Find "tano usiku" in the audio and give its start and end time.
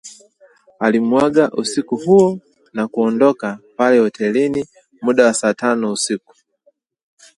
5.53-6.35